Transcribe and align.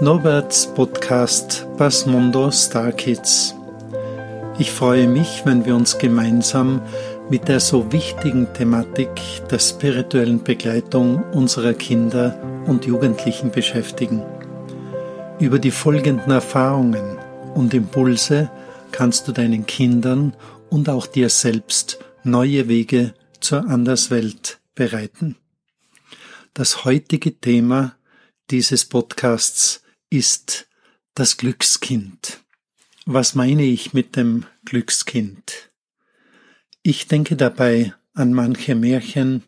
Norberts 0.00 0.66
Podcast 0.74 1.66
Bas 1.78 2.04
Mundo 2.04 2.50
Star 2.50 2.92
Kids. 2.92 3.54
Ich 4.58 4.70
freue 4.70 5.08
mich, 5.08 5.42
wenn 5.46 5.64
wir 5.64 5.74
uns 5.74 5.96
gemeinsam 5.98 6.82
mit 7.30 7.48
der 7.48 7.60
so 7.60 7.92
wichtigen 7.92 8.52
Thematik 8.52 9.08
der 9.50 9.58
spirituellen 9.58 10.42
Begleitung 10.42 11.22
unserer 11.32 11.72
Kinder 11.72 12.38
und 12.66 12.84
Jugendlichen 12.84 13.50
beschäftigen. 13.50 14.22
Über 15.40 15.58
die 15.58 15.70
folgenden 15.70 16.30
Erfahrungen 16.30 17.16
und 17.54 17.72
Impulse 17.72 18.50
kannst 18.92 19.26
du 19.28 19.32
deinen 19.32 19.66
Kindern 19.66 20.34
und 20.68 20.88
auch 20.88 21.06
dir 21.06 21.30
selbst 21.30 21.98
neue 22.22 22.68
Wege 22.68 23.14
zur 23.40 23.68
Anderswelt 23.68 24.58
bereiten. 24.74 25.36
Das 26.54 26.84
heutige 26.84 27.38
Thema 27.40 27.96
dieses 28.50 28.84
Podcasts 28.84 29.82
ist 30.08 30.68
das 31.14 31.36
Glückskind. 31.36 32.40
Was 33.04 33.34
meine 33.34 33.64
ich 33.64 33.92
mit 33.92 34.14
dem 34.14 34.46
Glückskind? 34.64 35.70
Ich 36.82 37.08
denke 37.08 37.34
dabei 37.34 37.94
an 38.14 38.32
manche 38.32 38.76
Märchen, 38.76 39.42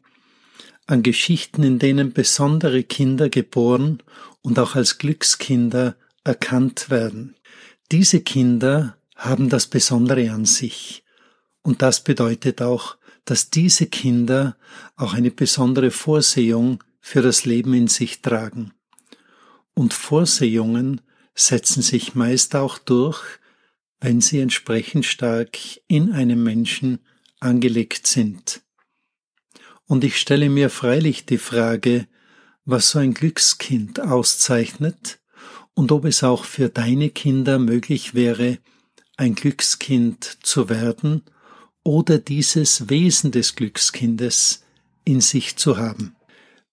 an 0.87 1.05
Geschichten, 1.05 1.63
in 1.63 1.79
denen 1.79 2.13
besondere 2.13 2.83
Kinder 2.83 3.29
geboren 3.29 4.03
und 4.43 4.59
auch 4.59 4.75
als 4.75 4.99
Glückskinder 4.99 5.97
erkannt 6.25 6.91
werden. 6.91 7.37
Diese 7.93 8.21
Kinder 8.21 8.97
haben 9.15 9.49
das 9.49 9.69
Besondere 9.69 10.33
an 10.33 10.45
sich. 10.45 11.05
Und 11.63 11.83
das 11.83 12.03
bedeutet 12.03 12.63
auch, 12.63 12.97
dass 13.25 13.51
diese 13.51 13.87
Kinder 13.87 14.57
auch 14.97 15.15
eine 15.15 15.31
besondere 15.31 15.91
Vorsehung 15.91 16.83
für 17.01 17.23
das 17.23 17.45
Leben 17.45 17.75
in 17.75 17.87
sich 17.87 18.23
tragen. 18.23 18.73
Und 19.79 19.95
Vorsehungen 19.95 21.03
setzen 21.37 21.83
sich 21.83 22.17
meist 22.17 22.57
auch 22.57 22.79
durch, 22.79 23.23
wenn 24.01 24.21
sie 24.21 24.41
entsprechend 24.41 25.07
stark 25.07 25.57
in 25.87 26.11
einem 26.11 26.43
Menschen 26.43 26.99
angelegt 27.39 28.09
sind. 28.09 28.63
Und 29.87 30.03
ich 30.03 30.17
stelle 30.17 30.51
mir 30.51 30.69
freilich 30.69 31.27
die 31.27 31.39
Frage, 31.39 32.09
was 32.65 32.91
so 32.91 32.99
ein 32.99 33.15
Glückskind 33.15 34.01
auszeichnet 34.01 35.21
und 35.75 35.93
ob 35.93 36.07
es 36.07 36.25
auch 36.25 36.45
für 36.45 36.71
deine 36.71 37.11
Kinder 37.11 37.61
möglich 37.61 38.15
wäre, 38.15 38.59
ein 39.17 39.37
Glückskind 39.37 40.39
zu 40.43 40.69
werden 40.69 41.23
oder 41.85 42.19
dieses 42.19 42.91
Wesen 42.91 43.31
des 43.31 43.55
Glückskindes 43.55 44.65
in 45.05 45.21
sich 45.21 45.55
zu 45.55 45.77
haben 45.77 46.17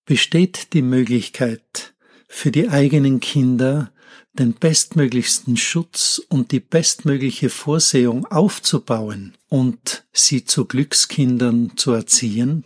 besteht 0.06 0.74
die 0.74 0.82
Möglichkeit 0.82 1.95
für 2.28 2.52
die 2.52 2.70
eigenen 2.70 3.20
Kinder 3.20 3.92
den 4.34 4.54
bestmöglichsten 4.54 5.58
Schutz 5.58 6.22
und 6.30 6.52
die 6.52 6.60
bestmögliche 6.60 7.50
Vorsehung 7.50 8.26
aufzubauen 8.26 9.34
und 9.48 10.06
sie 10.12 10.46
zu 10.46 10.66
Glückskindern 10.66 11.78
zu 11.78 11.94
erziehen? 11.94 12.66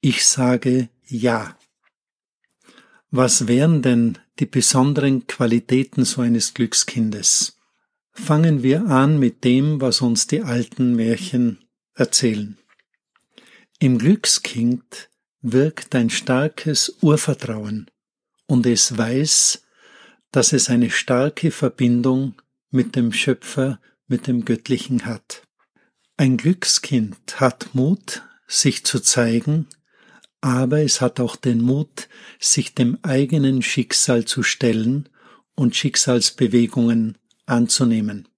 Ich 0.00 0.26
sage 0.26 0.88
ja. 1.06 1.56
Was 3.10 3.46
wären 3.46 3.82
denn 3.82 4.18
die 4.40 4.46
besonderen 4.46 5.26
Qualitäten 5.26 6.04
so 6.04 6.22
eines 6.22 6.54
Glückskindes? 6.54 7.58
Fangen 8.10 8.62
wir 8.62 8.86
an 8.86 9.18
mit 9.18 9.44
dem, 9.44 9.80
was 9.80 10.00
uns 10.00 10.26
die 10.26 10.42
alten 10.42 10.96
Märchen 10.96 11.58
erzählen. 11.94 12.58
Im 13.78 13.98
Glückskind 13.98 15.10
wirkt 15.40 15.94
ein 15.94 16.10
starkes 16.10 16.96
Urvertrauen 17.00 17.90
und 18.52 18.66
es 18.66 18.98
weiß, 18.98 19.62
dass 20.30 20.52
es 20.52 20.68
eine 20.68 20.90
starke 20.90 21.50
Verbindung 21.50 22.34
mit 22.70 22.96
dem 22.96 23.10
Schöpfer, 23.10 23.80
mit 24.08 24.26
dem 24.26 24.44
Göttlichen 24.44 25.06
hat. 25.06 25.48
Ein 26.18 26.36
Glückskind 26.36 27.40
hat 27.40 27.74
Mut, 27.74 28.22
sich 28.46 28.84
zu 28.84 29.00
zeigen, 29.00 29.68
aber 30.42 30.82
es 30.82 31.00
hat 31.00 31.18
auch 31.18 31.36
den 31.36 31.62
Mut, 31.62 32.10
sich 32.38 32.74
dem 32.74 32.98
eigenen 33.00 33.62
Schicksal 33.62 34.26
zu 34.26 34.42
stellen 34.42 35.08
und 35.54 35.74
Schicksalsbewegungen 35.74 37.16
anzunehmen. 37.46 38.28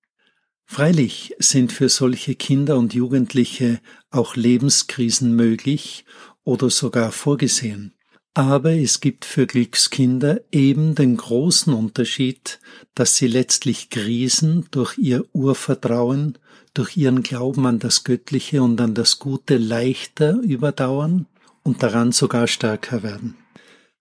Freilich 0.64 1.34
sind 1.40 1.72
für 1.72 1.88
solche 1.88 2.36
Kinder 2.36 2.78
und 2.78 2.94
Jugendliche 2.94 3.80
auch 4.10 4.36
Lebenskrisen 4.36 5.34
möglich 5.34 6.04
oder 6.44 6.70
sogar 6.70 7.10
vorgesehen. 7.10 7.93
Aber 8.36 8.72
es 8.72 9.00
gibt 9.00 9.24
für 9.24 9.46
Glückskinder 9.46 10.40
eben 10.50 10.96
den 10.96 11.16
großen 11.16 11.72
Unterschied, 11.72 12.58
dass 12.96 13.16
sie 13.16 13.28
letztlich 13.28 13.90
Krisen 13.90 14.66
durch 14.72 14.98
ihr 14.98 15.24
Urvertrauen, 15.32 16.36
durch 16.74 16.96
ihren 16.96 17.22
Glauben 17.22 17.64
an 17.64 17.78
das 17.78 18.02
Göttliche 18.02 18.60
und 18.60 18.80
an 18.80 18.94
das 18.94 19.20
Gute 19.20 19.56
leichter 19.56 20.40
überdauern 20.42 21.26
und 21.62 21.84
daran 21.84 22.10
sogar 22.10 22.48
stärker 22.48 23.04
werden. 23.04 23.36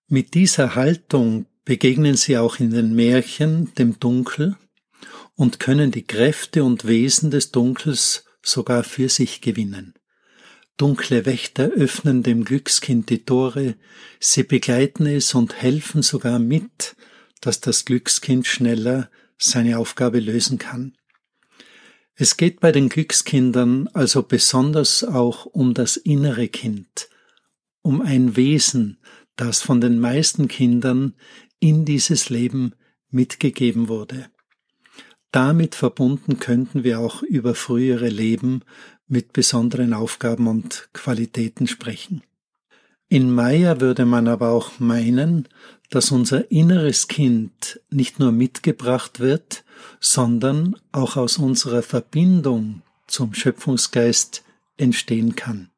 Mit 0.08 0.34
dieser 0.34 0.74
Haltung 0.74 1.46
begegnen 1.64 2.16
sie 2.16 2.36
auch 2.36 2.58
in 2.58 2.70
den 2.70 2.92
Märchen 2.92 3.72
dem 3.76 4.00
Dunkel 4.00 4.56
und 5.36 5.60
können 5.60 5.92
die 5.92 6.06
Kräfte 6.06 6.64
und 6.64 6.84
Wesen 6.86 7.30
des 7.30 7.52
Dunkels 7.52 8.24
sogar 8.42 8.82
für 8.82 9.08
sich 9.08 9.40
gewinnen. 9.40 9.94
Dunkle 10.76 11.24
Wächter 11.24 11.70
öffnen 11.70 12.24
dem 12.24 12.44
Glückskind 12.44 13.08
die 13.08 13.24
Tore, 13.24 13.76
sie 14.18 14.42
begleiten 14.42 15.06
es 15.06 15.32
und 15.34 15.54
helfen 15.62 16.02
sogar 16.02 16.40
mit, 16.40 16.96
dass 17.40 17.60
das 17.60 17.84
Glückskind 17.84 18.46
schneller 18.46 19.08
seine 19.38 19.78
Aufgabe 19.78 20.18
lösen 20.18 20.58
kann. 20.58 20.96
Es 22.16 22.36
geht 22.36 22.60
bei 22.60 22.72
den 22.72 22.88
Glückskindern 22.88 23.88
also 23.88 24.22
besonders 24.22 25.04
auch 25.04 25.46
um 25.46 25.74
das 25.74 25.96
innere 25.96 26.48
Kind, 26.48 27.08
um 27.82 28.00
ein 28.00 28.36
Wesen, 28.36 28.98
das 29.36 29.62
von 29.62 29.80
den 29.80 29.98
meisten 30.00 30.48
Kindern 30.48 31.14
in 31.60 31.84
dieses 31.84 32.30
Leben 32.30 32.74
mitgegeben 33.10 33.88
wurde. 33.88 34.26
Damit 35.32 35.74
verbunden 35.74 36.38
könnten 36.38 36.84
wir 36.84 37.00
auch 37.00 37.22
über 37.22 37.56
frühere 37.56 38.08
Leben 38.08 38.62
mit 39.08 39.32
besonderen 39.32 39.92
Aufgaben 39.92 40.46
und 40.46 40.88
Qualitäten 40.92 41.66
sprechen. 41.66 42.22
In 43.08 43.30
Meier 43.30 43.80
würde 43.80 44.06
man 44.06 44.28
aber 44.28 44.50
auch 44.50 44.80
meinen, 44.80 45.48
dass 45.90 46.10
unser 46.10 46.50
inneres 46.50 47.06
Kind 47.06 47.80
nicht 47.90 48.18
nur 48.18 48.32
mitgebracht 48.32 49.20
wird, 49.20 49.64
sondern 50.00 50.76
auch 50.90 51.16
aus 51.16 51.38
unserer 51.38 51.82
Verbindung 51.82 52.82
zum 53.06 53.34
Schöpfungsgeist 53.34 54.42
entstehen 54.76 55.36
kann. 55.36 55.70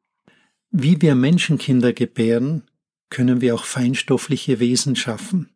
Wie 0.71 1.01
wir 1.01 1.15
Menschenkinder 1.15 1.93
gebären, 1.93 2.63
können 3.09 3.41
wir 3.41 3.55
auch 3.55 3.65
feinstoffliche 3.65 4.59
Wesen 4.59 4.95
schaffen. 4.95 5.49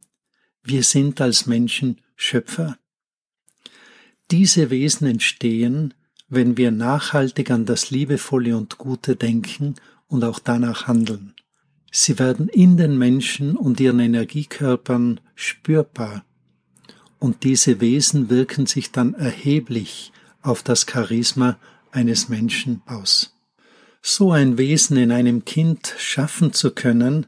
Wir 0.64 0.84
sind 0.84 1.20
als 1.22 1.48
Menschen 1.48 2.02
Schöpfer. 2.16 2.78
Diese 4.30 4.70
Wesen 4.70 5.08
entstehen, 5.08 5.94
wenn 6.32 6.56
wir 6.56 6.72
nachhaltig 6.72 7.52
an 7.52 7.66
das 7.66 7.92
Liebevolle 7.92 8.56
und 8.56 8.78
Gute 8.78 9.18
denken 9.18 9.76
und 10.08 10.24
auch 10.24 10.40
danach 10.40 10.88
handeln. 10.88 11.36
Sie 11.92 12.18
werden 12.20 12.48
in 12.48 12.78
den 12.78 12.98
Menschen 12.98 13.58
und 13.58 13.82
ihren 13.82 14.00
Energiekörpern 14.00 15.20
spürbar. 15.36 16.24
Und 17.20 17.44
diese 17.44 17.82
Wesen 17.82 18.30
wirken 18.30 18.66
sich 18.66 18.94
dann 18.94 19.14
erheblich 19.14 20.14
auf 20.42 20.64
das 20.64 20.86
Charisma 20.90 21.60
eines 21.92 22.30
Menschen 22.30 22.82
aus. 22.86 23.36
So 24.02 24.32
ein 24.32 24.58
Wesen 24.58 24.96
in 24.96 25.12
einem 25.12 25.44
Kind 25.44 25.94
schaffen 25.98 26.54
zu 26.54 26.72
können, 26.72 27.28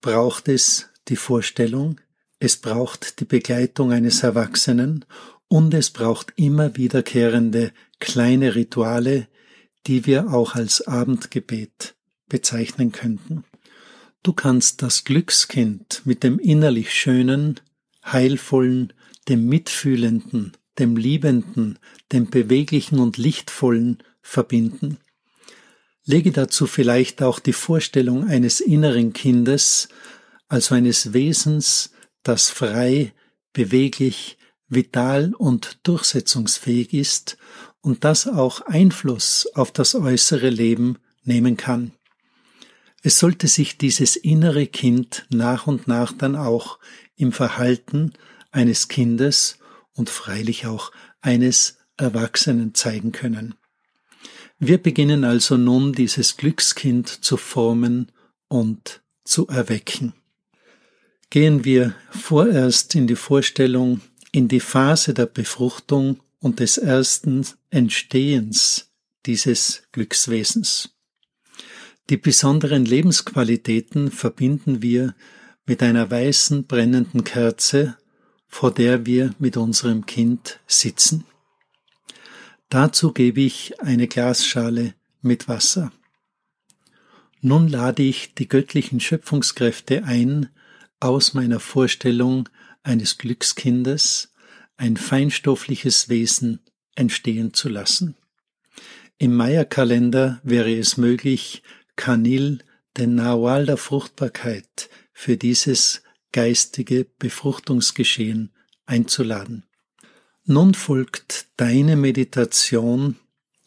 braucht 0.00 0.48
es 0.48 0.90
die 1.08 1.16
Vorstellung, 1.16 2.00
es 2.38 2.56
braucht 2.56 3.18
die 3.18 3.24
Begleitung 3.24 3.90
eines 3.90 4.22
Erwachsenen 4.22 5.04
und 5.48 5.74
es 5.74 5.90
braucht 5.90 6.32
immer 6.36 6.76
wiederkehrende 6.76 7.72
kleine 7.98 8.54
Rituale, 8.54 9.28
die 9.86 10.06
wir 10.06 10.32
auch 10.32 10.54
als 10.54 10.86
Abendgebet 10.86 11.96
bezeichnen 12.28 12.92
könnten. 12.92 13.44
Du 14.22 14.32
kannst 14.32 14.82
das 14.82 15.04
Glückskind 15.04 16.02
mit 16.04 16.22
dem 16.22 16.38
innerlich 16.38 16.92
Schönen, 16.92 17.60
Heilvollen, 18.04 18.92
dem 19.28 19.46
Mitfühlenden, 19.46 20.52
dem 20.78 20.96
Liebenden, 20.96 21.78
dem 22.12 22.28
Beweglichen 22.28 22.98
und 22.98 23.16
Lichtvollen 23.16 23.98
verbinden. 24.20 24.98
Lege 26.04 26.32
dazu 26.32 26.66
vielleicht 26.66 27.22
auch 27.22 27.38
die 27.38 27.52
Vorstellung 27.52 28.26
eines 28.28 28.60
inneren 28.60 29.12
Kindes, 29.12 29.88
also 30.48 30.74
eines 30.74 31.12
Wesens, 31.12 31.92
das 32.22 32.50
frei, 32.50 33.12
beweglich, 33.52 34.38
vital 34.68 35.34
und 35.34 35.78
durchsetzungsfähig 35.82 36.92
ist 36.92 37.38
und 37.80 38.04
das 38.04 38.26
auch 38.26 38.60
Einfluss 38.62 39.48
auf 39.54 39.72
das 39.72 39.94
äußere 39.94 40.50
Leben 40.50 40.98
nehmen 41.24 41.56
kann. 41.56 41.92
Es 43.02 43.18
sollte 43.18 43.46
sich 43.46 43.78
dieses 43.78 44.16
innere 44.16 44.66
Kind 44.66 45.26
nach 45.30 45.66
und 45.66 45.86
nach 45.86 46.12
dann 46.12 46.36
auch 46.36 46.78
im 47.16 47.32
Verhalten 47.32 48.12
eines 48.50 48.88
Kindes 48.88 49.58
und 49.92 50.10
freilich 50.10 50.66
auch 50.66 50.92
eines 51.20 51.78
Erwachsenen 51.96 52.74
zeigen 52.74 53.12
können. 53.12 53.54
Wir 54.58 54.78
beginnen 54.78 55.24
also 55.24 55.56
nun 55.56 55.92
dieses 55.92 56.36
Glückskind 56.36 57.08
zu 57.08 57.36
formen 57.36 58.10
und 58.48 59.02
zu 59.24 59.46
erwecken. 59.46 60.14
Gehen 61.30 61.64
wir 61.64 61.94
vorerst 62.10 62.94
in 62.94 63.06
die 63.06 63.16
Vorstellung, 63.16 64.00
in 64.32 64.48
die 64.48 64.60
Phase 64.60 65.14
der 65.14 65.26
Befruchtung 65.26 66.20
und 66.38 66.60
des 66.60 66.78
ersten 66.78 67.46
Entstehens 67.70 68.92
dieses 69.26 69.82
Glückswesens. 69.92 70.90
Die 72.10 72.16
besonderen 72.16 72.84
Lebensqualitäten 72.84 74.10
verbinden 74.10 74.80
wir 74.82 75.14
mit 75.66 75.82
einer 75.82 76.10
weißen 76.10 76.66
brennenden 76.66 77.24
Kerze, 77.24 77.96
vor 78.46 78.72
der 78.72 79.04
wir 79.04 79.34
mit 79.38 79.58
unserem 79.58 80.06
Kind 80.06 80.60
sitzen. 80.66 81.24
Dazu 82.70 83.12
gebe 83.12 83.42
ich 83.42 83.80
eine 83.80 84.08
Glasschale 84.08 84.94
mit 85.20 85.48
Wasser. 85.48 85.92
Nun 87.40 87.68
lade 87.68 88.02
ich 88.02 88.34
die 88.34 88.48
göttlichen 88.48 89.00
Schöpfungskräfte 89.00 90.04
ein, 90.04 90.48
aus 91.00 91.34
meiner 91.34 91.60
Vorstellung 91.60 92.48
eines 92.88 93.18
Glückskindes 93.18 94.32
ein 94.76 94.96
feinstoffliches 94.96 96.08
Wesen 96.08 96.60
entstehen 96.94 97.52
zu 97.52 97.68
lassen. 97.68 98.16
Im 99.18 99.36
Maya-Kalender 99.36 100.40
wäre 100.42 100.74
es 100.74 100.96
möglich, 100.96 101.62
Kanil, 101.96 102.60
den 102.96 103.14
Nawal 103.14 103.66
der 103.66 103.76
Fruchtbarkeit, 103.76 104.88
für 105.12 105.36
dieses 105.36 106.02
geistige 106.32 107.06
Befruchtungsgeschehen 107.18 108.52
einzuladen. 108.86 109.64
Nun 110.44 110.74
folgt 110.74 111.46
deine 111.56 111.96
Meditation 111.96 113.16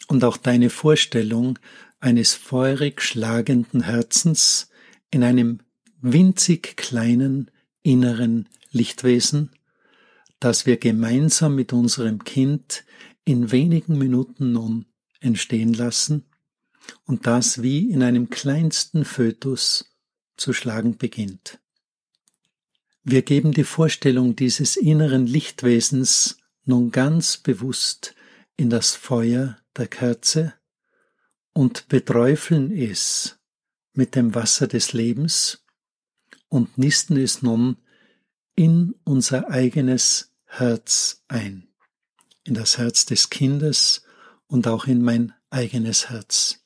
und 0.07 0.23
auch 0.23 0.37
deine 0.37 0.69
Vorstellung 0.69 1.59
eines 1.99 2.33
feurig 2.33 3.01
schlagenden 3.01 3.83
Herzens 3.83 4.69
in 5.11 5.23
einem 5.23 5.59
winzig 6.01 6.75
kleinen 6.77 7.51
inneren 7.83 8.47
Lichtwesen, 8.71 9.51
das 10.39 10.65
wir 10.65 10.77
gemeinsam 10.77 11.55
mit 11.55 11.73
unserem 11.73 12.23
Kind 12.23 12.83
in 13.25 13.51
wenigen 13.51 13.97
Minuten 13.97 14.51
nun 14.53 14.85
entstehen 15.19 15.73
lassen 15.73 16.25
und 17.05 17.27
das 17.27 17.61
wie 17.61 17.91
in 17.91 18.01
einem 18.01 18.29
kleinsten 18.29 19.05
Fötus 19.05 19.95
zu 20.35 20.53
schlagen 20.53 20.97
beginnt. 20.97 21.59
Wir 23.03 23.21
geben 23.21 23.51
die 23.51 23.63
Vorstellung 23.63 24.35
dieses 24.35 24.75
inneren 24.75 25.25
Lichtwesens 25.25 26.37
nun 26.65 26.91
ganz 26.91 27.37
bewusst 27.37 28.15
in 28.57 28.69
das 28.69 28.95
Feuer 28.95 29.57
der 29.75 29.87
Kerze 29.87 30.53
und 31.53 31.87
beträufeln 31.87 32.71
es 32.71 33.39
mit 33.93 34.15
dem 34.15 34.35
Wasser 34.35 34.67
des 34.67 34.93
Lebens 34.93 35.65
und 36.47 36.77
nisten 36.77 37.17
es 37.17 37.41
nun 37.41 37.77
in 38.55 38.95
unser 39.03 39.49
eigenes 39.49 40.31
Herz 40.45 41.23
ein, 41.27 41.67
in 42.43 42.53
das 42.53 42.77
Herz 42.77 43.05
des 43.05 43.29
Kindes 43.29 44.03
und 44.47 44.67
auch 44.67 44.85
in 44.85 45.01
mein 45.01 45.33
eigenes 45.49 46.09
Herz. 46.09 46.59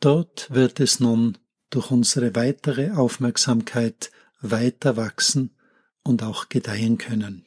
Dort 0.00 0.50
wird 0.50 0.80
es 0.80 1.00
nun 1.00 1.38
durch 1.70 1.90
unsere 1.90 2.34
weitere 2.34 2.90
Aufmerksamkeit 2.90 4.10
weiter 4.40 4.96
wachsen 4.96 5.56
und 6.02 6.22
auch 6.22 6.48
gedeihen 6.48 6.98
können. 6.98 7.46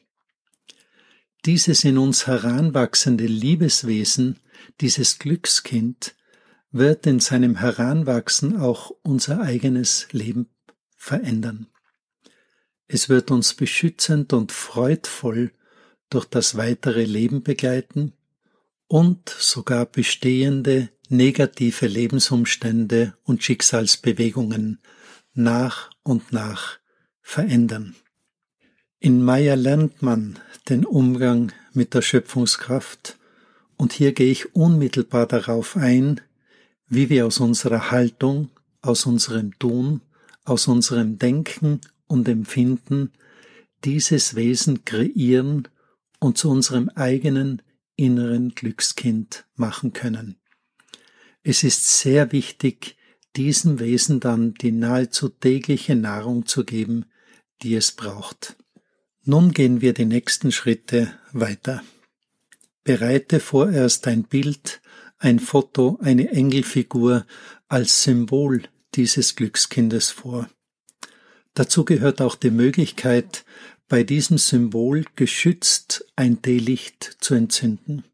Dieses 1.44 1.82
in 1.82 1.98
uns 1.98 2.26
heranwachsende 2.26 3.26
Liebeswesen, 3.26 4.38
dieses 4.80 5.18
Glückskind, 5.18 6.14
wird 6.70 7.06
in 7.06 7.20
seinem 7.20 7.56
Heranwachsen 7.56 8.56
auch 8.56 8.92
unser 9.02 9.40
eigenes 9.40 10.06
Leben 10.12 10.48
verändern. 10.96 11.66
Es 12.94 13.08
wird 13.08 13.30
uns 13.30 13.54
beschützend 13.54 14.34
und 14.34 14.52
freudvoll 14.52 15.52
durch 16.10 16.26
das 16.26 16.58
weitere 16.58 17.04
Leben 17.04 17.42
begleiten 17.42 18.12
und 18.86 19.30
sogar 19.30 19.86
bestehende 19.86 20.90
negative 21.08 21.86
Lebensumstände 21.86 23.14
und 23.24 23.42
Schicksalsbewegungen 23.42 24.78
nach 25.32 25.88
und 26.02 26.34
nach 26.34 26.80
verändern. 27.22 27.96
In 28.98 29.24
Maya 29.24 29.54
lernt 29.54 30.02
man 30.02 30.38
den 30.68 30.84
Umgang 30.84 31.50
mit 31.72 31.94
der 31.94 32.02
Schöpfungskraft 32.02 33.16
und 33.78 33.94
hier 33.94 34.12
gehe 34.12 34.30
ich 34.30 34.54
unmittelbar 34.54 35.24
darauf 35.24 35.78
ein, 35.78 36.20
wie 36.88 37.08
wir 37.08 37.24
aus 37.24 37.40
unserer 37.40 37.90
Haltung, 37.90 38.50
aus 38.82 39.06
unserem 39.06 39.58
Tun, 39.58 40.02
aus 40.44 40.68
unserem 40.68 41.16
Denken 41.16 41.80
und 42.12 42.28
Empfinden 42.28 43.10
dieses 43.84 44.36
Wesen 44.36 44.84
kreieren 44.84 45.66
und 46.20 46.38
zu 46.38 46.50
unserem 46.50 46.88
eigenen 46.90 47.62
inneren 47.96 48.50
Glückskind 48.50 49.46
machen 49.56 49.92
können. 49.92 50.36
Es 51.42 51.64
ist 51.64 51.98
sehr 51.98 52.30
wichtig, 52.30 52.96
diesem 53.34 53.80
Wesen 53.80 54.20
dann 54.20 54.54
die 54.54 54.72
nahezu 54.72 55.30
tägliche 55.30 55.96
Nahrung 55.96 56.46
zu 56.46 56.64
geben, 56.64 57.06
die 57.62 57.74
es 57.74 57.92
braucht. 57.92 58.56
Nun 59.24 59.52
gehen 59.52 59.80
wir 59.80 59.94
die 59.94 60.04
nächsten 60.04 60.52
Schritte 60.52 61.12
weiter. 61.32 61.82
Bereite 62.84 63.40
vorerst 63.40 64.06
ein 64.06 64.24
Bild, 64.24 64.82
ein 65.18 65.38
Foto, 65.38 65.98
eine 66.02 66.30
Engelfigur 66.30 67.24
als 67.68 68.02
Symbol 68.02 68.62
dieses 68.94 69.34
Glückskindes 69.34 70.10
vor. 70.10 70.48
Dazu 71.54 71.84
gehört 71.84 72.22
auch 72.22 72.34
die 72.34 72.50
Möglichkeit, 72.50 73.44
bei 73.88 74.04
diesem 74.04 74.38
Symbol 74.38 75.04
geschützt 75.16 76.06
ein 76.16 76.40
Teelicht 76.40 77.18
zu 77.20 77.34
entzünden. 77.34 78.04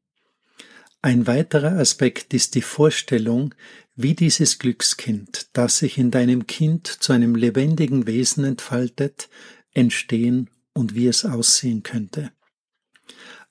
Ein 1.02 1.28
weiterer 1.28 1.78
Aspekt 1.78 2.34
ist 2.34 2.56
die 2.56 2.62
Vorstellung, 2.62 3.54
wie 3.94 4.14
dieses 4.14 4.58
Glückskind, 4.58 5.48
das 5.52 5.78
sich 5.78 5.98
in 5.98 6.10
deinem 6.10 6.48
Kind 6.48 6.88
zu 6.88 7.12
einem 7.12 7.36
lebendigen 7.36 8.06
Wesen 8.08 8.44
entfaltet, 8.44 9.28
entstehen 9.72 10.50
und 10.72 10.96
wie 10.96 11.06
es 11.06 11.24
aussehen 11.24 11.84
könnte. 11.84 12.32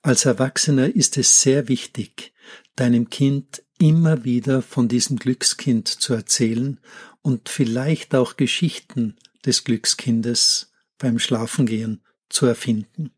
Als 0.02 0.26
Erwachsener 0.26 0.94
ist 0.94 1.16
es 1.16 1.40
sehr 1.40 1.68
wichtig, 1.68 2.32
deinem 2.76 3.08
Kind 3.08 3.62
immer 3.78 4.24
wieder 4.24 4.60
von 4.60 4.88
diesem 4.88 5.18
Glückskind 5.18 5.88
zu 5.88 6.12
erzählen 6.12 6.80
und 7.22 7.48
vielleicht 7.48 8.14
auch 8.14 8.36
Geschichten 8.36 9.16
des 9.44 9.64
Glückskindes 9.64 10.72
beim 10.98 11.18
Schlafengehen 11.18 12.02
zu 12.28 12.46
erfinden. 12.46 13.10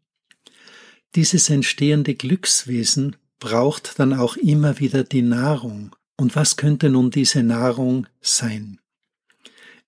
Dieses 1.14 1.50
entstehende 1.50 2.14
Glückswesen 2.14 3.16
braucht 3.38 3.98
dann 3.98 4.12
auch 4.12 4.36
immer 4.36 4.78
wieder 4.78 5.02
die 5.02 5.22
Nahrung, 5.22 5.96
und 6.16 6.36
was 6.36 6.56
könnte 6.56 6.90
nun 6.90 7.10
diese 7.10 7.42
Nahrung 7.42 8.06
sein? 8.20 8.78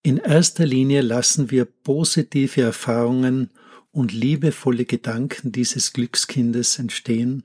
In 0.02 0.16
erster 0.16 0.66
Linie 0.66 1.02
lassen 1.02 1.50
wir 1.50 1.66
positive 1.66 2.62
Erfahrungen 2.62 3.50
und 3.92 4.12
liebevolle 4.12 4.84
Gedanken 4.84 5.52
dieses 5.52 5.92
Glückskindes 5.92 6.78
entstehen 6.78 7.44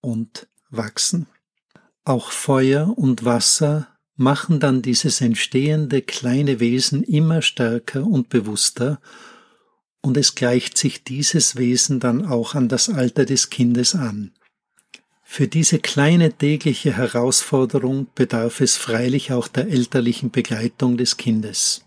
und 0.00 0.48
wachsen. 0.70 1.26
Auch 2.04 2.30
Feuer 2.30 2.96
und 2.96 3.24
Wasser 3.24 3.95
machen 4.16 4.60
dann 4.60 4.82
dieses 4.82 5.20
entstehende 5.20 6.02
kleine 6.02 6.58
Wesen 6.58 7.02
immer 7.02 7.42
stärker 7.42 8.04
und 8.04 8.28
bewusster, 8.28 9.00
und 10.00 10.16
es 10.16 10.36
gleicht 10.36 10.78
sich 10.78 11.02
dieses 11.02 11.56
Wesen 11.56 11.98
dann 11.98 12.24
auch 12.24 12.54
an 12.54 12.68
das 12.68 12.88
Alter 12.88 13.24
des 13.24 13.50
Kindes 13.50 13.94
an. 13.96 14.32
Für 15.24 15.48
diese 15.48 15.80
kleine 15.80 16.32
tägliche 16.32 16.96
Herausforderung 16.96 18.06
bedarf 18.14 18.60
es 18.60 18.76
freilich 18.76 19.32
auch 19.32 19.48
der 19.48 19.66
elterlichen 19.66 20.30
Begleitung 20.30 20.96
des 20.96 21.16
Kindes. 21.16 21.84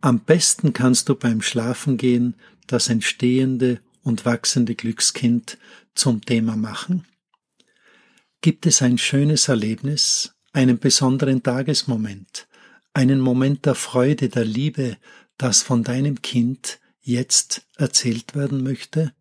Am 0.00 0.20
besten 0.20 0.72
kannst 0.72 1.10
du 1.10 1.14
beim 1.14 1.42
Schlafengehen 1.42 2.34
das 2.66 2.88
entstehende 2.88 3.80
und 4.02 4.24
wachsende 4.24 4.74
Glückskind 4.74 5.58
zum 5.94 6.24
Thema 6.24 6.56
machen. 6.56 7.06
Gibt 8.40 8.64
es 8.64 8.80
ein 8.80 8.96
schönes 8.96 9.48
Erlebnis, 9.48 10.32
einen 10.52 10.78
besonderen 10.78 11.42
Tagesmoment, 11.42 12.48
einen 12.92 13.20
Moment 13.20 13.66
der 13.66 13.74
Freude, 13.74 14.28
der 14.28 14.44
Liebe, 14.44 14.96
das 15.38 15.62
von 15.62 15.84
deinem 15.84 16.22
Kind 16.22 16.80
jetzt 17.00 17.62
erzählt 17.76 18.34
werden 18.34 18.62
möchte? 18.62 19.12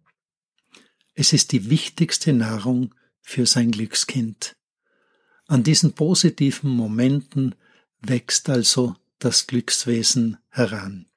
Es 1.14 1.34
ist 1.34 1.52
die 1.52 1.70
wichtigste 1.70 2.34
Nahrung 2.34 2.96
für 3.22 3.46
sein 3.46 3.72
Glückskind. 3.72 4.56
An 5.48 5.64
diesen 5.64 5.94
positiven 5.94 6.70
Momenten 6.70 7.56
wächst 8.02 8.50
also 8.50 8.96
das 9.20 9.48
Glückswesen 9.48 10.38
heran. 10.50 11.08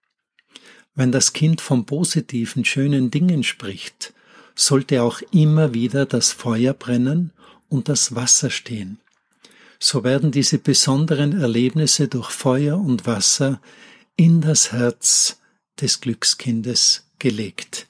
Wenn 0.95 1.13
das 1.13 1.33
Kind 1.33 1.61
von 1.61 1.87
positiven, 1.87 2.65
schönen 2.65 3.11
Dingen 3.11 3.45
spricht, 3.45 4.13
sollte 4.55 5.03
auch 5.03 5.23
immer 5.31 5.73
wieder 5.75 6.05
das 6.05 6.33
Feuer 6.33 6.75
brennen 6.75 7.33
und 7.69 7.89
das 7.89 8.15
Wasser 8.15 8.51
stehen. 8.51 9.02
So 9.85 10.05
werden 10.05 10.31
diese 10.31 10.59
besonderen 10.59 11.41
Erlebnisse 11.41 12.07
durch 12.07 12.31
Feuer 12.31 12.79
und 12.79 13.05
Wasser 13.05 13.61
in 14.15 14.41
das 14.41 14.71
Herz 14.71 15.41
des 15.81 16.01
Glückskindes 16.01 17.11
gelegt. 17.19 17.89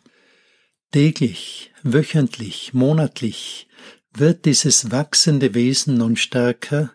Täglich, 0.90 1.70
wöchentlich, 1.82 2.72
monatlich 2.72 3.68
wird 4.14 4.46
dieses 4.46 4.90
wachsende 4.90 5.52
Wesen 5.52 5.98
nun 5.98 6.16
stärker, 6.16 6.94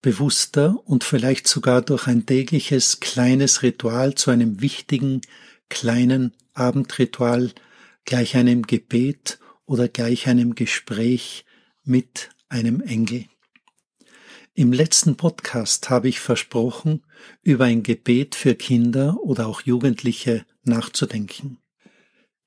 bewusster 0.00 0.80
und 0.86 1.04
vielleicht 1.04 1.46
sogar 1.46 1.82
durch 1.82 2.06
ein 2.06 2.24
tägliches 2.24 3.00
kleines 3.00 3.62
Ritual 3.62 4.14
zu 4.14 4.30
einem 4.30 4.62
wichtigen 4.62 5.20
kleinen 5.68 6.32
Abendritual 6.54 7.52
gleich 8.06 8.34
einem 8.34 8.62
Gebet 8.62 9.40
oder 9.66 9.88
gleich 9.88 10.26
einem 10.26 10.54
Gespräch 10.54 11.44
mit 11.84 12.30
einem 12.48 12.80
Engel. 12.80 13.26
Im 14.58 14.72
letzten 14.72 15.16
Podcast 15.16 15.88
habe 15.88 16.08
ich 16.08 16.18
versprochen, 16.18 17.04
über 17.42 17.66
ein 17.66 17.84
Gebet 17.84 18.34
für 18.34 18.56
Kinder 18.56 19.16
oder 19.22 19.46
auch 19.46 19.60
Jugendliche 19.60 20.44
nachzudenken. 20.64 21.58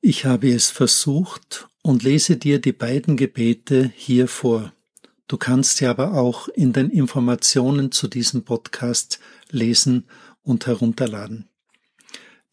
Ich 0.01 0.25
habe 0.25 0.51
es 0.51 0.69
versucht 0.71 1.69
und 1.81 2.03
lese 2.03 2.35
dir 2.35 2.59
die 2.59 2.73
beiden 2.73 3.15
Gebete 3.15 3.93
hier 3.95 4.27
vor. 4.27 4.73
Du 5.29 5.37
kannst 5.37 5.77
sie 5.77 5.85
aber 5.87 6.15
auch 6.15 6.49
in 6.49 6.73
den 6.73 6.89
Informationen 6.89 7.93
zu 7.93 8.09
diesem 8.09 8.43
Podcast 8.43 9.21
lesen 9.49 10.05
und 10.43 10.67
herunterladen. 10.67 11.47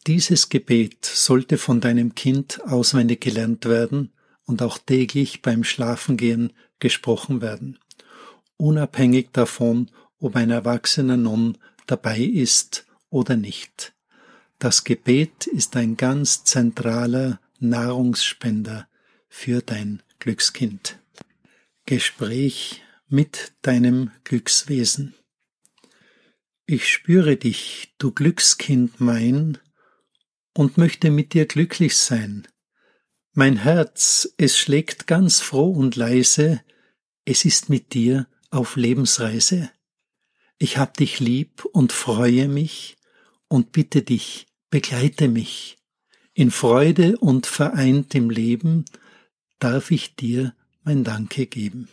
Dieses 0.07 0.51
Gebet 0.51 1.05
sollte 1.05 1.59
von 1.59 1.81
deinem 1.81 2.15
Kind 2.15 2.63
auswendig 2.63 3.21
gelernt 3.23 3.65
werden 3.65 4.13
und 4.45 4.63
auch 4.63 4.79
täglich 4.79 5.43
beim 5.43 5.65
Schlafengehen 5.65 6.53
gesprochen 6.79 7.41
werden, 7.41 7.81
unabhängig 8.59 9.31
davon, 9.33 9.91
ob 10.19 10.37
ein 10.37 10.51
erwachsener 10.51 11.17
nun 11.17 11.57
dabei 11.87 12.19
ist 12.19 12.87
oder 13.09 13.37
nicht. 13.37 13.95
Das 14.59 14.85
Gebet 14.85 15.47
ist 15.47 15.77
ein 15.77 15.97
ganz 15.97 16.45
zentraler 16.45 17.41
Nahrungsspender 17.61 18.89
für 19.29 19.63
dein 19.63 20.03
Glückskind. 20.19 20.99
Gespräch 21.87 22.83
mit 23.09 23.53
deinem 23.63 24.11
Glückswesen. 24.25 25.15
Ich 26.67 26.89
spüre 26.89 27.37
dich, 27.37 27.95
du 27.99 28.13
Glückskind 28.13 29.01
mein, 29.01 29.59
und 30.55 30.77
möchte 30.77 31.11
mit 31.11 31.33
dir 31.33 31.47
glücklich 31.47 31.97
sein. 31.97 32.47
Mein 33.33 33.59
Herz, 33.59 34.35
es 34.37 34.59
schlägt 34.59 35.07
ganz 35.07 35.41
froh 35.41 35.71
und 35.71 35.95
leise, 35.95 36.61
es 37.25 37.45
ist 37.45 37.69
mit 37.69 37.95
dir 37.95 38.27
auf 38.51 38.77
Lebensreise. 38.77 39.71
Ich 40.59 40.79
hab 40.79 40.97
dich 40.97 41.21
lieb 41.21 41.65
und 41.65 41.93
freue 41.93 42.49
mich 42.49 42.97
und 43.49 43.73
bitte 43.73 44.03
dich, 44.03 44.47
begleite 44.71 45.29
mich. 45.29 45.79
In 46.35 46.51
Freude 46.51 47.19
und 47.19 47.47
vereint 47.47 48.15
im 48.15 48.31
Leben 48.31 48.85
darf 49.59 49.91
ich 49.91 50.15
dir 50.15 50.55
mein 50.85 51.05
Danke 51.05 51.47
geben. 51.47 51.89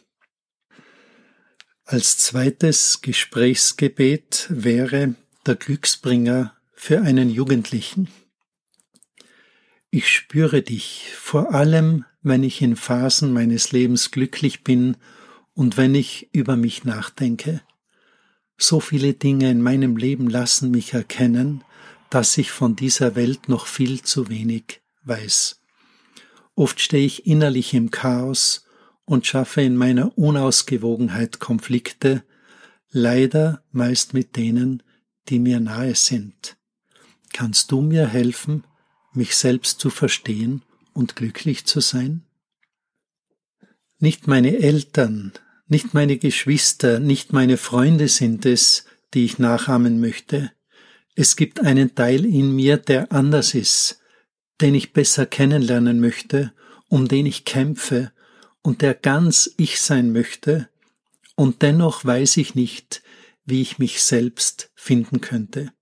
Als 1.83 2.17
zweites 2.17 3.01
Gesprächsgebet 3.01 4.47
wäre 4.49 5.15
der 5.45 5.55
Glücksbringer 5.55 6.55
für 6.73 7.01
einen 7.01 7.29
Jugendlichen. 7.29 8.09
Ich 9.91 10.09
spüre 10.09 10.61
dich, 10.61 11.11
vor 11.15 11.53
allem 11.53 12.05
wenn 12.21 12.43
ich 12.43 12.61
in 12.61 12.75
Phasen 12.75 13.33
meines 13.33 13.71
Lebens 13.71 14.11
glücklich 14.11 14.63
bin 14.63 14.97
und 15.55 15.77
wenn 15.77 15.95
ich 15.95 16.29
über 16.33 16.55
mich 16.57 16.83
nachdenke. 16.83 17.61
So 18.57 18.79
viele 18.79 19.13
Dinge 19.13 19.49
in 19.49 19.61
meinem 19.61 19.97
Leben 19.97 20.29
lassen 20.29 20.69
mich 20.69 20.93
erkennen, 20.93 21.63
dass 22.09 22.37
ich 22.37 22.51
von 22.51 22.75
dieser 22.75 23.15
Welt 23.15 23.49
noch 23.49 23.65
viel 23.65 24.01
zu 24.01 24.29
wenig 24.29 24.81
weiß. 25.03 25.61
Oft 26.55 26.79
stehe 26.79 27.05
ich 27.05 27.25
innerlich 27.25 27.73
im 27.73 27.91
Chaos 27.91 28.65
und 29.05 29.25
schaffe 29.25 29.61
in 29.61 29.75
meiner 29.75 30.17
Unausgewogenheit 30.17 31.39
Konflikte, 31.39 32.23
leider 32.91 33.63
meist 33.71 34.13
mit 34.13 34.35
denen, 34.35 34.83
die 35.27 35.39
mir 35.39 35.59
nahe 35.59 35.95
sind. 35.95 36.57
Kannst 37.33 37.71
du 37.71 37.81
mir 37.81 38.07
helfen, 38.07 38.63
mich 39.13 39.35
selbst 39.35 39.79
zu 39.79 39.89
verstehen 39.89 40.61
und 40.93 41.15
glücklich 41.15 41.65
zu 41.65 41.81
sein? 41.81 42.23
Nicht 43.99 44.27
meine 44.27 44.57
Eltern, 44.57 45.33
nicht 45.67 45.93
meine 45.93 46.17
Geschwister, 46.17 46.99
nicht 46.99 47.33
meine 47.33 47.57
Freunde 47.57 48.07
sind 48.07 48.45
es, 48.45 48.85
die 49.13 49.25
ich 49.25 49.39
nachahmen 49.39 49.99
möchte. 49.99 50.51
Es 51.15 51.35
gibt 51.35 51.61
einen 51.61 51.95
Teil 51.95 52.25
in 52.25 52.55
mir, 52.55 52.77
der 52.77 53.11
anders 53.11 53.53
ist, 53.53 53.99
den 54.61 54.75
ich 54.75 54.93
besser 54.93 55.25
kennenlernen 55.25 55.99
möchte, 55.99 56.53
um 56.89 57.07
den 57.07 57.25
ich 57.25 57.45
kämpfe 57.45 58.11
und 58.61 58.81
der 58.81 58.93
ganz 58.93 59.53
ich 59.57 59.81
sein 59.81 60.11
möchte, 60.11 60.69
und 61.35 61.61
dennoch 61.61 62.05
weiß 62.05 62.37
ich 62.37 62.55
nicht, 62.55 63.03
wie 63.45 63.61
ich 63.61 63.77
mich 63.77 64.01
selbst 64.01 64.71
finden 64.73 65.21
könnte. 65.21 65.73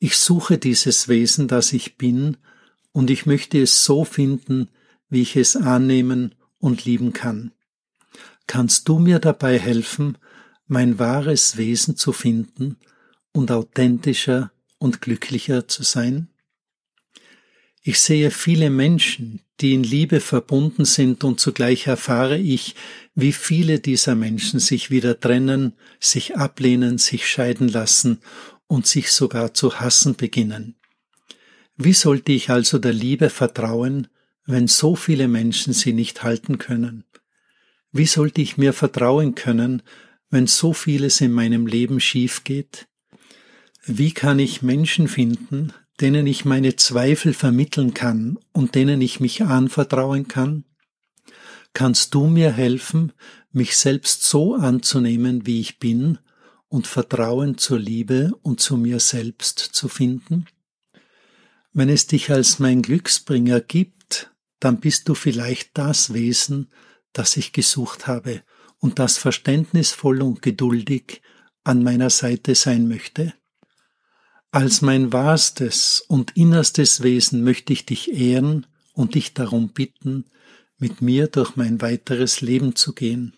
Ich 0.00 0.16
suche 0.16 0.58
dieses 0.58 1.08
Wesen, 1.08 1.48
das 1.48 1.72
ich 1.72 1.96
bin, 1.96 2.36
und 2.92 3.10
ich 3.10 3.26
möchte 3.26 3.60
es 3.62 3.84
so 3.84 4.04
finden, 4.04 4.68
wie 5.08 5.22
ich 5.22 5.36
es 5.36 5.56
annehmen 5.56 6.34
und 6.58 6.84
lieben 6.84 7.12
kann. 7.12 7.52
Kannst 8.48 8.88
du 8.88 8.98
mir 8.98 9.18
dabei 9.18 9.58
helfen, 9.58 10.16
mein 10.66 10.98
wahres 10.98 11.58
Wesen 11.58 11.96
zu 11.96 12.12
finden 12.12 12.78
und 13.32 13.52
authentischer 13.52 14.50
und 14.78 15.02
glücklicher 15.02 15.68
zu 15.68 15.82
sein? 15.82 16.28
Ich 17.82 18.00
sehe 18.00 18.30
viele 18.30 18.70
Menschen, 18.70 19.42
die 19.60 19.74
in 19.74 19.82
Liebe 19.82 20.20
verbunden 20.20 20.86
sind 20.86 21.24
und 21.24 21.38
zugleich 21.38 21.86
erfahre 21.88 22.38
ich, 22.38 22.74
wie 23.14 23.32
viele 23.32 23.80
dieser 23.80 24.14
Menschen 24.14 24.60
sich 24.60 24.90
wieder 24.90 25.20
trennen, 25.20 25.74
sich 26.00 26.36
ablehnen, 26.36 26.96
sich 26.96 27.28
scheiden 27.28 27.68
lassen 27.68 28.22
und 28.66 28.86
sich 28.86 29.12
sogar 29.12 29.52
zu 29.52 29.78
hassen 29.78 30.16
beginnen. 30.16 30.74
Wie 31.76 31.92
sollte 31.92 32.32
ich 32.32 32.48
also 32.48 32.78
der 32.78 32.94
Liebe 32.94 33.28
vertrauen, 33.28 34.08
wenn 34.46 34.68
so 34.68 34.96
viele 34.96 35.28
Menschen 35.28 35.74
sie 35.74 35.92
nicht 35.92 36.22
halten 36.22 36.56
können? 36.56 37.04
Wie 37.92 38.06
sollte 38.06 38.42
ich 38.42 38.58
mir 38.58 38.72
vertrauen 38.72 39.34
können, 39.34 39.82
wenn 40.30 40.46
so 40.46 40.72
vieles 40.72 41.20
in 41.20 41.32
meinem 41.32 41.66
Leben 41.66 42.00
schief 42.00 42.44
geht? 42.44 42.86
Wie 43.84 44.12
kann 44.12 44.38
ich 44.38 44.62
Menschen 44.62 45.08
finden, 45.08 45.72
denen 46.00 46.26
ich 46.26 46.44
meine 46.44 46.76
Zweifel 46.76 47.32
vermitteln 47.32 47.94
kann 47.94 48.38
und 48.52 48.74
denen 48.74 49.00
ich 49.00 49.20
mich 49.20 49.42
anvertrauen 49.42 50.28
kann? 50.28 50.64
Kannst 51.72 52.14
du 52.14 52.26
mir 52.26 52.52
helfen, 52.52 53.12
mich 53.50 53.76
selbst 53.76 54.22
so 54.22 54.54
anzunehmen, 54.54 55.46
wie 55.46 55.60
ich 55.60 55.78
bin 55.78 56.18
und 56.68 56.86
Vertrauen 56.86 57.56
zur 57.56 57.78
Liebe 57.78 58.32
und 58.42 58.60
zu 58.60 58.76
mir 58.76 59.00
selbst 59.00 59.58
zu 59.58 59.88
finden? 59.88 60.46
Wenn 61.72 61.88
es 61.88 62.06
dich 62.06 62.30
als 62.30 62.58
mein 62.58 62.82
Glücksbringer 62.82 63.60
gibt, 63.60 64.30
dann 64.60 64.80
bist 64.80 65.08
du 65.08 65.14
vielleicht 65.14 65.70
das 65.78 66.12
Wesen, 66.12 66.70
das 67.12 67.36
ich 67.36 67.52
gesucht 67.52 68.06
habe 68.06 68.42
und 68.78 68.98
das 68.98 69.18
verständnisvoll 69.18 70.22
und 70.22 70.42
geduldig 70.42 71.22
an 71.64 71.82
meiner 71.82 72.10
Seite 72.10 72.54
sein 72.54 72.88
möchte. 72.88 73.34
Als 74.50 74.80
mein 74.80 75.12
wahrstes 75.12 76.02
und 76.08 76.36
innerstes 76.36 77.02
Wesen 77.02 77.44
möchte 77.44 77.72
ich 77.72 77.84
dich 77.84 78.12
ehren 78.12 78.66
und 78.94 79.14
dich 79.14 79.34
darum 79.34 79.68
bitten, 79.68 80.24
mit 80.78 81.02
mir 81.02 81.26
durch 81.26 81.56
mein 81.56 81.82
weiteres 81.82 82.40
Leben 82.40 82.74
zu 82.74 82.94
gehen. 82.94 83.36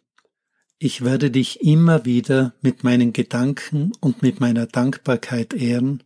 Ich 0.78 1.04
werde 1.04 1.30
dich 1.30 1.62
immer 1.62 2.04
wieder 2.04 2.54
mit 2.62 2.84
meinen 2.84 3.12
Gedanken 3.12 3.92
und 4.00 4.22
mit 4.22 4.40
meiner 4.40 4.66
Dankbarkeit 4.66 5.52
ehren 5.52 6.02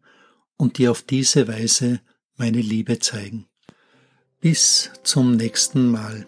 und 0.57 0.79
dir 0.79 0.91
auf 0.91 1.03
diese 1.03 1.47
Weise 1.47 2.01
meine 2.37 2.61
Liebe 2.61 2.99
zeigen. 2.99 3.47
Bis 4.41 4.91
zum 5.05 5.37
nächsten 5.37 5.91
Mal. 5.91 6.27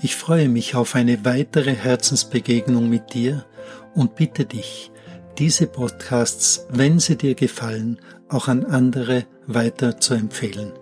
Ich 0.00 0.14
freue 0.14 0.48
mich 0.48 0.76
auf 0.76 0.94
eine 0.94 1.24
weitere 1.24 1.74
Herzensbegegnung 1.74 2.88
mit 2.88 3.14
dir 3.14 3.44
und 3.94 4.14
bitte 4.14 4.44
dich, 4.44 4.92
diese 5.38 5.66
Podcasts, 5.66 6.66
wenn 6.70 7.00
sie 7.00 7.16
dir 7.16 7.34
gefallen, 7.34 7.98
auch 8.28 8.46
an 8.46 8.64
andere 8.64 9.26
weiter 9.46 9.98
zu 9.98 10.14
empfehlen. 10.14 10.72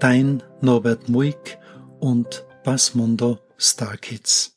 Dein 0.00 0.42
Norbert 0.60 1.08
Muick 1.08 1.58
und 2.00 2.44
Basmundo 2.64 3.38
Star 3.56 3.96
Kids. 3.96 4.55